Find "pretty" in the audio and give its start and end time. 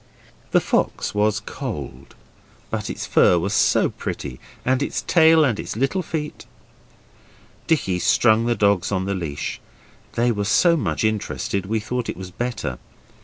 3.91-4.39